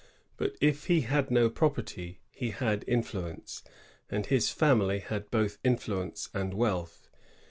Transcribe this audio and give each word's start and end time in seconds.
But 0.35 0.55
if 0.59 0.87
he 0.87 1.01
had 1.01 1.29
no 1.29 1.47
property 1.47 2.21
he 2.31 2.49
had 2.49 2.83
influence, 2.87 3.63
and 4.09 4.25
his 4.25 4.49
family 4.49 4.97
had 4.97 5.29
both 5.29 5.59
influence 5.63 6.27
and 6.33 6.55
wealth. 6.55 7.07